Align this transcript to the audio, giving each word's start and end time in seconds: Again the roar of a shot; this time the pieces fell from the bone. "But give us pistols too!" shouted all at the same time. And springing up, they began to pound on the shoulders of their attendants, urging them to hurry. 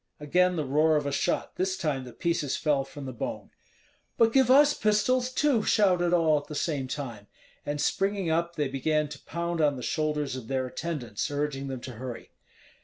Again 0.19 0.55
the 0.55 0.65
roar 0.65 0.95
of 0.95 1.05
a 1.05 1.11
shot; 1.11 1.57
this 1.57 1.77
time 1.77 2.05
the 2.05 2.11
pieces 2.11 2.57
fell 2.57 2.83
from 2.83 3.05
the 3.05 3.13
bone. 3.13 3.51
"But 4.17 4.33
give 4.33 4.49
us 4.49 4.73
pistols 4.73 5.31
too!" 5.31 5.61
shouted 5.61 6.11
all 6.11 6.39
at 6.39 6.47
the 6.47 6.55
same 6.55 6.87
time. 6.87 7.27
And 7.67 7.79
springing 7.79 8.27
up, 8.27 8.55
they 8.55 8.67
began 8.67 9.09
to 9.09 9.23
pound 9.25 9.61
on 9.61 9.75
the 9.75 9.83
shoulders 9.83 10.35
of 10.35 10.47
their 10.47 10.65
attendants, 10.65 11.29
urging 11.29 11.67
them 11.67 11.81
to 11.81 11.91
hurry. 11.91 12.31